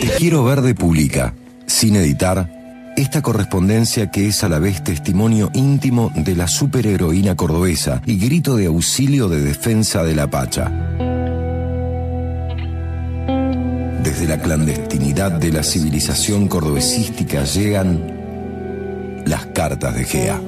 Te 0.00 0.08
quiero 0.16 0.44
ver 0.44 0.62
de 0.62 0.74
publica, 0.74 1.34
sin 1.66 1.94
editar, 1.96 2.48
esta 2.96 3.20
correspondencia 3.20 4.10
que 4.10 4.28
es 4.28 4.42
a 4.42 4.48
la 4.48 4.58
vez 4.58 4.82
testimonio 4.82 5.50
íntimo 5.52 6.10
de 6.14 6.34
la 6.34 6.48
superheroína 6.48 7.36
cordobesa 7.36 8.00
y 8.06 8.18
grito 8.18 8.56
de 8.56 8.66
auxilio 8.66 9.28
de 9.28 9.42
defensa 9.42 10.02
de 10.02 10.14
la 10.14 10.30
Pacha. 10.30 10.70
Desde 14.02 14.26
la 14.26 14.40
clandestinidad 14.40 15.32
de 15.32 15.52
la 15.52 15.62
civilización 15.62 16.48
cordobesística 16.48 17.44
llegan 17.44 19.22
las 19.26 19.46
cartas 19.46 19.94
de 19.94 20.04
Gea. 20.04 20.40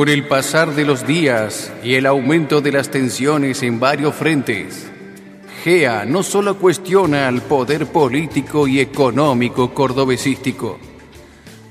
Con 0.00 0.08
el 0.08 0.26
pasar 0.26 0.74
de 0.74 0.86
los 0.86 1.06
días 1.06 1.70
y 1.84 1.92
el 1.92 2.06
aumento 2.06 2.62
de 2.62 2.72
las 2.72 2.90
tensiones 2.90 3.62
en 3.62 3.78
varios 3.78 4.14
frentes, 4.14 4.90
GEA 5.62 6.06
no 6.06 6.22
solo 6.22 6.56
cuestiona 6.56 7.28
al 7.28 7.42
poder 7.42 7.84
político 7.84 8.66
y 8.66 8.80
económico 8.80 9.74
cordobesístico. 9.74 10.78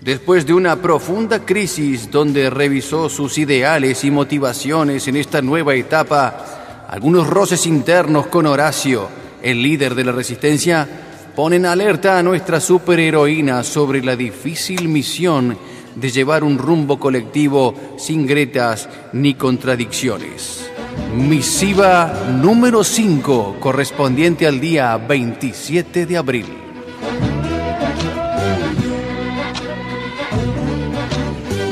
Después 0.01 0.45
de 0.45 0.53
una 0.53 0.75
profunda 0.75 1.43
crisis 1.43 2.11
donde 2.11 2.51
revisó 2.51 3.09
sus 3.09 3.35
ideales 3.39 4.03
y 4.03 4.11
motivaciones 4.11 5.07
en 5.07 5.15
esta 5.15 5.41
nueva 5.41 5.73
etapa, 5.73 6.85
algunos 6.87 7.25
roces 7.25 7.65
internos 7.65 8.27
con 8.27 8.45
Horacio, 8.45 9.09
el 9.41 9.63
líder 9.63 9.95
de 9.95 10.03
la 10.03 10.11
resistencia, 10.11 10.87
ponen 11.35 11.65
alerta 11.65 12.19
a 12.19 12.21
nuestra 12.21 12.59
superheroína 12.59 13.63
sobre 13.63 14.03
la 14.03 14.15
difícil 14.15 14.87
misión 14.87 15.57
de 15.99 16.11
llevar 16.11 16.43
un 16.43 16.57
rumbo 16.57 16.99
colectivo 16.99 17.73
sin 17.97 18.25
gretas 18.25 18.87
ni 19.13 19.33
contradicciones. 19.33 20.69
Misiva 21.15 22.13
número 22.41 22.83
5, 22.83 23.57
correspondiente 23.59 24.45
al 24.47 24.59
día 24.59 24.95
27 24.97 26.05
de 26.05 26.17
abril. 26.17 26.45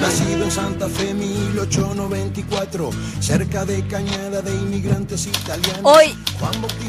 Nacido 0.02 0.44
en 0.44 0.52
Santa 0.52 0.89
Fe 0.89 1.14
1894, 1.14 2.89
cerca 3.19 3.66
de 3.66 3.86
Cañada 3.88 4.41
de 4.41 4.52
inmigrantes 4.56 5.28
italianos. 5.28 5.81
Hoy, 5.84 6.16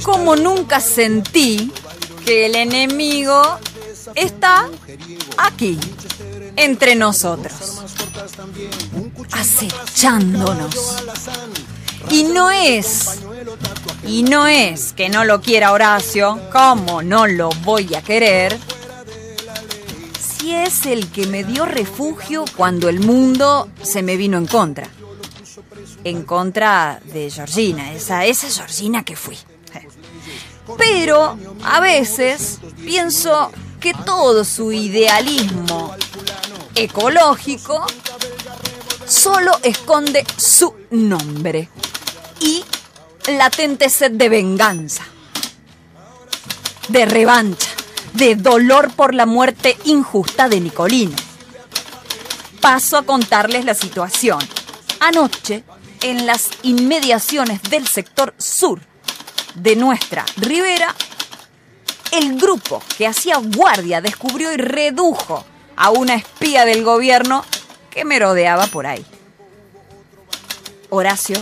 como 0.02 0.36
nunca 0.36 0.80
sentí 0.80 1.70
que 2.24 2.46
el 2.46 2.54
enemigo 2.54 3.42
está 4.14 4.68
aquí, 5.36 5.78
entre 6.58 6.94
nosotros, 6.94 7.82
acechándonos. 9.32 10.74
Y 12.10 12.24
no 12.24 12.50
es, 12.50 13.20
y 14.06 14.22
no 14.22 14.46
es 14.46 14.92
que 14.92 15.08
no 15.08 15.24
lo 15.24 15.40
quiera 15.40 15.72
Horacio, 15.72 16.40
como 16.52 17.02
no 17.02 17.26
lo 17.26 17.50
voy 17.64 17.94
a 17.94 18.02
querer, 18.02 18.58
si 20.18 20.54
es 20.54 20.86
el 20.86 21.10
que 21.10 21.26
me 21.26 21.44
dio 21.44 21.64
refugio 21.64 22.44
cuando 22.56 22.88
el 22.88 23.00
mundo 23.00 23.68
se 23.82 24.02
me 24.02 24.16
vino 24.16 24.38
en 24.38 24.46
contra. 24.46 24.88
En 26.04 26.22
contra 26.22 27.00
de 27.12 27.30
Georgina, 27.30 27.92
esa, 27.92 28.24
esa 28.24 28.48
Georgina 28.48 29.04
que 29.04 29.16
fui. 29.16 29.36
Pero 30.76 31.38
a 31.64 31.80
veces 31.80 32.58
pienso 32.84 33.50
que 33.80 33.94
todo 33.94 34.44
su 34.44 34.72
idealismo 34.72 35.94
ecológico 36.74 37.84
solo 39.06 39.58
esconde 39.62 40.24
su 40.36 40.74
nombre 40.90 41.68
y 42.40 42.64
latente 43.28 43.88
sed 43.88 44.12
de 44.12 44.28
venganza, 44.28 45.04
de 46.88 47.06
revancha, 47.06 47.68
de 48.14 48.36
dolor 48.36 48.90
por 48.92 49.14
la 49.14 49.26
muerte 49.26 49.76
injusta 49.84 50.48
de 50.48 50.60
Nicolino. 50.60 51.16
Paso 52.60 52.96
a 52.96 53.02
contarles 53.02 53.64
la 53.64 53.74
situación. 53.74 54.40
Anoche, 55.00 55.64
en 56.02 56.26
las 56.26 56.48
inmediaciones 56.62 57.62
del 57.62 57.86
sector 57.86 58.34
sur 58.38 58.80
de 59.54 59.76
nuestra 59.76 60.24
ribera, 60.36 60.94
el 62.12 62.38
grupo 62.38 62.82
que 62.96 63.06
hacía 63.06 63.36
guardia 63.38 64.00
descubrió 64.00 64.52
y 64.52 64.56
redujo 64.56 65.44
a 65.76 65.90
una 65.90 66.14
espía 66.14 66.64
del 66.64 66.84
gobierno 66.84 67.44
que 67.90 68.04
merodeaba 68.04 68.66
por 68.66 68.86
ahí. 68.86 69.04
Horacio 70.90 71.36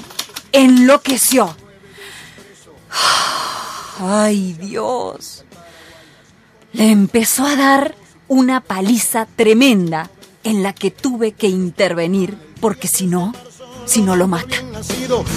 enloqueció. 0.52 1.56
Ay 3.98 4.54
Dios. 4.54 5.44
Le 6.72 6.90
empezó 6.90 7.46
a 7.46 7.56
dar 7.56 7.94
una 8.28 8.60
paliza 8.60 9.26
tremenda 9.36 10.10
en 10.44 10.62
la 10.62 10.72
que 10.72 10.90
tuve 10.90 11.32
que 11.32 11.48
intervenir 11.48 12.36
porque 12.60 12.88
si 12.88 13.06
no, 13.06 13.32
si 13.86 14.02
no 14.02 14.16
lo 14.16 14.28
mata. 14.28 14.65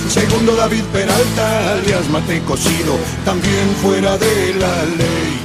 Segundo 0.09 0.55
David 0.55 0.83
Peralta, 0.91 1.73
alias 1.73 2.09
Mate 2.09 2.41
Cocido, 2.41 2.97
también 3.23 3.69
fuera 3.81 4.17
de 4.17 4.55
la 4.55 4.85
ley. 4.85 5.39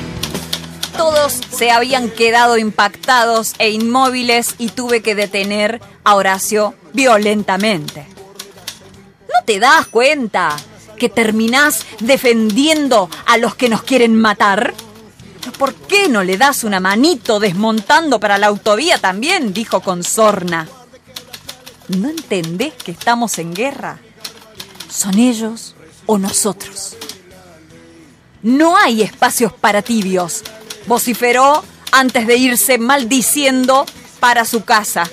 Todos 0.97 1.41
se 1.55 1.71
habían 1.71 2.09
quedado 2.09 2.57
impactados 2.57 3.53
e 3.59 3.71
inmóviles 3.71 4.55
y 4.59 4.69
tuve 4.71 5.03
que 5.03 5.15
detener 5.15 5.83
a 6.05 6.15
Horacio 6.15 6.75
violentamente. 6.95 8.07
¿No 9.29 9.45
te 9.45 9.59
das 9.61 9.87
cuenta 9.89 10.57
que 10.97 11.11
terminás 11.11 11.85
defendiendo 12.01 13.11
a 13.27 13.37
los 13.37 13.55
que 13.55 13.69
nos 13.69 13.83
quieren 13.83 14.17
matar? 14.17 14.73
¿Por 15.59 15.75
qué 15.75 16.09
no 16.09 16.25
le 16.25 16.39
das 16.39 16.65
una 16.65 16.81
manito 16.81 17.41
desmontando 17.41 18.19
para 18.19 18.39
la 18.39 18.47
autovía 18.47 18.99
también? 18.99 19.53
dijo 19.53 19.81
con 19.81 20.03
sorna. 20.03 20.67
¿No 21.89 22.09
entendés 22.09 22.75
que 22.75 22.93
estamos 22.93 23.39
en 23.39 23.55
guerra? 23.55 23.99
¿Son 24.91 25.19
ellos 25.19 25.75
o 26.07 26.19
nosotros? 26.19 26.97
No 28.43 28.77
hay 28.77 29.03
espacios 29.03 29.53
para 29.53 29.83
tibios 29.83 30.43
vociferó 30.87 31.65
antes 31.93 32.27
de 32.27 32.37
irse 32.37 32.79
maldiciendo 32.79 33.87
para 34.21 34.45
su 34.45 34.65
casa. 34.65 35.05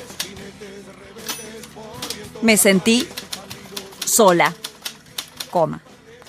Me 2.41 2.57
sentí 2.57 3.07
sola, 4.05 4.53
coma, 5.49 5.81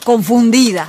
confundida. 0.05 0.87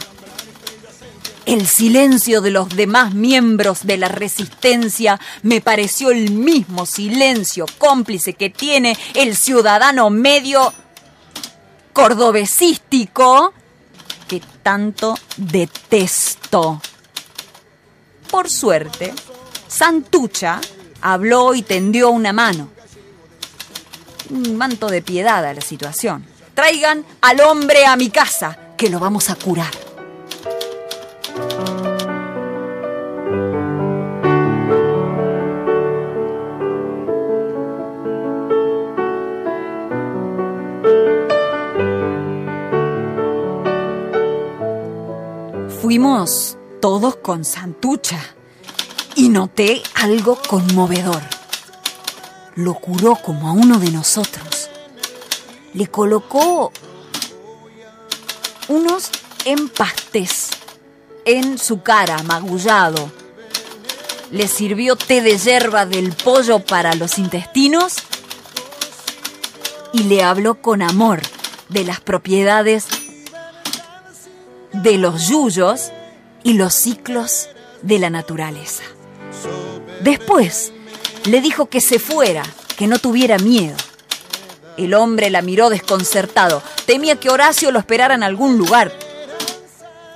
El 1.53 1.68
silencio 1.68 2.41
de 2.41 2.50
los 2.50 2.69
demás 2.69 3.14
miembros 3.14 3.86
de 3.86 3.97
la 3.97 4.08
resistencia 4.08 5.19
me 5.44 5.62
pareció 5.62 6.09
el 6.09 6.31
mismo 6.31 6.88
silencio 6.88 7.68
cómplice 7.78 8.34
que 8.34 8.50
tiene 8.50 8.97
el 9.14 9.38
ciudadano 9.38 10.09
medio 10.09 10.74
cordobesístico 11.94 13.53
que 14.28 14.41
tanto 14.64 15.14
detesto. 15.38 16.81
Por 18.31 18.50
suerte, 18.50 19.14
Santucha 19.68 20.59
habló 21.02 21.53
y 21.53 21.62
tendió 21.62 22.09
una 22.09 22.34
mano. 22.34 22.70
Un 24.31 24.58
manto 24.58 24.88
de 24.88 25.03
piedad 25.03 25.46
a 25.46 25.53
la 25.53 25.62
situación. 25.62 26.25
Traigan 26.56 27.06
al 27.22 27.41
hombre 27.41 27.85
a 27.85 27.96
mi 27.96 28.09
casa, 28.09 28.58
que 28.75 28.90
lo 28.90 28.97
vamos 28.97 29.30
a 29.30 29.35
curar. 29.35 29.83
Todos 46.81 47.17
con 47.17 47.45
Santucha 47.45 48.19
y 49.16 49.29
noté 49.29 49.84
algo 49.93 50.40
conmovedor. 50.49 51.22
Lo 52.55 52.73
curó 52.73 53.16
como 53.16 53.47
a 53.47 53.51
uno 53.51 53.78
de 53.78 53.91
nosotros. 53.91 54.72
Le 55.75 55.85
colocó 55.85 56.72
unos 58.69 59.11
empastes 59.45 60.49
en 61.25 61.59
su 61.59 61.84
cara, 61.84 62.23
magullado. 62.23 63.11
Le 64.31 64.47
sirvió 64.47 64.95
té 64.95 65.22
de 65.22 65.37
hierba 65.37 65.85
del 65.85 66.11
pollo 66.11 66.57
para 66.66 66.95
los 66.95 67.19
intestinos 67.19 67.97
y 69.93 70.05
le 70.05 70.23
habló 70.23 70.55
con 70.55 70.81
amor 70.81 71.22
de 71.69 71.84
las 71.84 72.01
propiedades 72.01 72.87
de 74.84 74.97
los 74.97 75.30
yuyos 75.30 75.91
y 76.44 76.53
los 76.53 76.74
ciclos 76.74 77.47
de 77.82 78.00
la 78.00 78.09
naturaleza. 78.09 78.84
Después 80.02 80.74
le 81.24 81.40
dijo 81.40 81.68
que 81.68 81.80
se 81.80 82.00
fuera, 82.00 82.44
que 82.78 82.88
no 82.88 83.00
tuviera 83.00 83.38
miedo. 83.38 83.78
El 84.76 84.94
hombre 84.94 85.30
la 85.30 85.41
miró 85.41 85.70
desconcertado. 85.70 86.62
Temía 86.85 87.18
que 87.18 87.30
Horacio 87.30 87.72
lo 87.72 87.80
esperara 87.80 88.14
en 88.14 88.24
algún 88.24 88.58
lugar. 88.58 88.91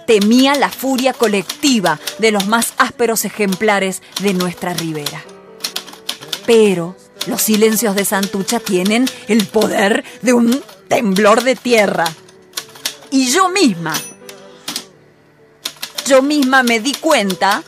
Temía 0.05 0.55
la 0.55 0.69
furia 0.69 1.13
colectiva 1.13 1.97
de 2.19 2.31
los 2.31 2.47
más 2.47 2.73
ásperos 2.77 3.23
ejemplares 3.23 4.01
de 4.21 4.33
nuestra 4.33 4.73
ribera. 4.73 5.23
Pero 6.45 6.97
los 7.25 7.41
silencios 7.41 7.95
de 7.95 8.03
Santucha 8.03 8.59
tienen 8.59 9.05
el 9.29 9.45
poder 9.45 10.03
de 10.21 10.33
un 10.33 10.61
temblor 10.89 11.43
de 11.43 11.55
tierra. 11.55 12.05
Y 13.11 13.31
yo 13.31 13.47
misma, 13.47 13.93
yo 16.07 16.21
misma 16.21 16.63
me 16.63 16.79
di 16.79 16.93
cuenta 16.93 17.63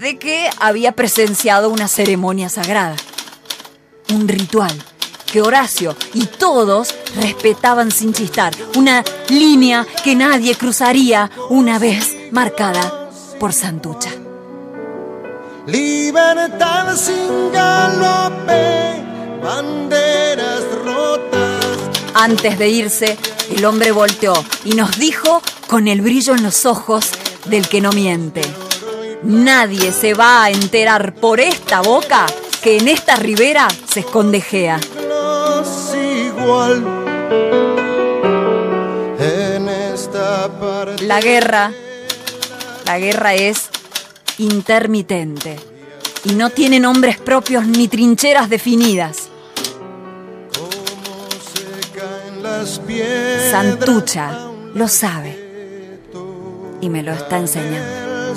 de 0.00 0.18
que 0.18 0.50
había 0.58 0.92
presenciado 0.92 1.70
una 1.70 1.86
ceremonia 1.86 2.48
sagrada, 2.48 2.96
un 4.12 4.26
ritual 4.26 4.72
que 5.30 5.40
Horacio 5.40 5.96
y 6.12 6.26
todos 6.26 6.92
respetaban 7.14 7.92
sin 7.92 8.12
chistar, 8.12 8.52
una 8.76 9.04
línea 9.28 9.86
que 10.02 10.16
nadie 10.16 10.56
cruzaría 10.56 11.30
una 11.50 11.78
vez 11.78 12.16
marcada 12.32 13.08
por 13.38 13.52
Santucha. 13.52 14.10
Libertad 15.66 16.96
sin 16.96 17.52
galope, 17.52 19.04
banderas 19.40 20.64
rotas. 20.84 21.64
Antes 22.14 22.58
de 22.58 22.68
irse, 22.68 23.16
el 23.54 23.64
hombre 23.64 23.92
volteó 23.92 24.34
y 24.64 24.72
nos 24.72 24.98
dijo 24.98 25.40
con 25.68 25.86
el 25.86 26.02
brillo 26.02 26.34
en 26.34 26.42
los 26.42 26.66
ojos 26.66 27.12
del 27.46 27.68
que 27.68 27.80
no 27.80 27.92
miente. 27.92 28.42
Nadie 29.22 29.92
se 29.92 30.14
va 30.14 30.44
a 30.44 30.50
enterar 30.50 31.14
por 31.14 31.40
esta 31.40 31.80
boca 31.80 32.26
que 32.62 32.78
en 32.78 32.88
esta 32.88 33.16
ribera 33.16 33.68
se 33.88 34.00
esconde 34.00 34.40
Gea. 34.40 34.80
La 41.00 41.20
guerra, 41.20 41.72
la 42.86 42.98
guerra 42.98 43.34
es 43.34 43.68
intermitente 44.38 45.56
y 46.24 46.32
no 46.32 46.50
tiene 46.50 46.80
nombres 46.80 47.18
propios 47.18 47.66
ni 47.66 47.88
trincheras 47.88 48.48
definidas. 48.48 49.28
Santucha 53.50 54.48
lo 54.74 54.88
sabe 54.88 55.41
y 56.82 56.90
me 56.90 57.02
lo 57.02 57.12
está 57.12 57.38
enseñando. 57.38 58.34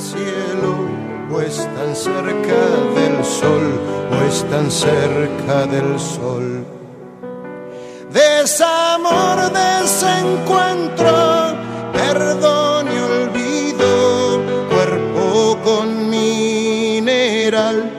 O 1.32 1.42
están 1.42 1.96
cerca 1.96 2.60
del 2.96 3.26
sol, 3.26 3.82
o 4.12 4.16
están 4.30 4.70
cerca 4.72 5.66
del 5.66 6.00
sol. 6.00 6.64
Desamor, 8.12 9.52
desencuentro, 9.52 11.58
perdón 11.92 12.88
y 12.88 13.00
olvido, 13.00 14.40
cuerpo 14.70 15.58
con 15.66 16.10
mineral. 16.10 17.92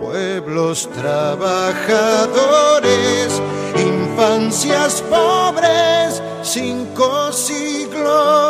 Pueblos 0.00 0.88
trabajadores, 0.94 3.42
infancias 3.74 5.02
pobres, 5.02 6.22
cinco 6.42 7.32
siglos 7.32 8.49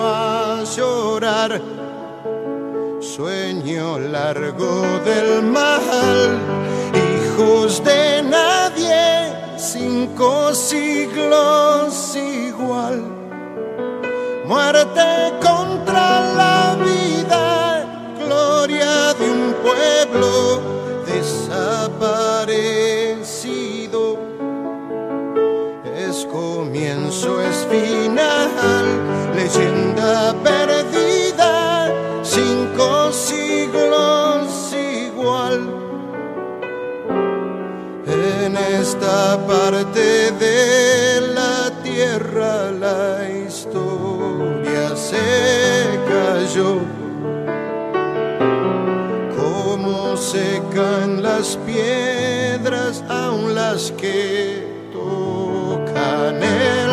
a 0.00 0.64
llorar. 0.76 1.60
Sueño 3.00 3.98
largo 3.98 4.82
del 5.04 5.42
mal, 5.42 6.38
hijos 6.94 7.84
de 7.84 8.22
nadie, 8.22 9.32
cinco 9.58 10.54
siglos 10.54 12.16
igual. 12.16 13.02
Muerte 14.46 15.34
contra 15.42 16.32
la 16.40 16.76
vida, 16.82 17.84
gloria 18.24 19.12
de 19.14 19.30
un 19.30 19.54
pueblo 19.62 20.47
comienzo, 27.08 27.40
es 27.40 27.66
final 27.66 28.84
leyenda 29.34 30.34
perdida, 30.42 31.92
cinco 32.22 33.12
siglos 33.12 34.74
igual. 34.74 35.74
En 38.06 38.56
esta 38.56 39.38
parte 39.46 40.32
de 40.32 41.20
la 41.34 41.70
tierra 41.82 42.70
la 42.72 43.28
historia 43.46 44.96
se 44.96 45.86
cayó. 46.08 46.78
Como 49.36 50.16
secan 50.16 51.22
las 51.22 51.56
piedras, 51.66 53.02
aun 53.08 53.54
las 53.54 53.92
que 53.92 54.66
tocan 54.92 56.42
el 56.42 56.87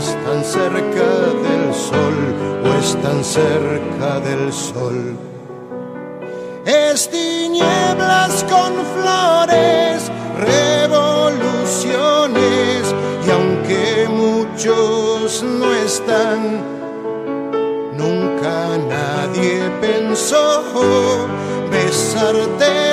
están 0.00 0.42
cerca 0.42 1.06
del 1.44 1.74
sol, 1.74 2.16
o 2.64 2.72
están 2.78 3.22
cerca 3.22 4.18
del 4.20 4.50
sol. 4.52 5.18
Es 6.64 7.10
tinieblas 7.10 8.42
con 8.44 8.72
flores, 8.94 10.10
revoluciones, 10.38 12.94
y 13.26 13.30
aunque 13.30 14.08
muchos 14.08 15.42
no 15.42 15.74
están, 15.74 16.62
nunca 17.96 18.78
nadie 18.88 19.70
pensó 19.82 20.64
besarte 21.70 22.89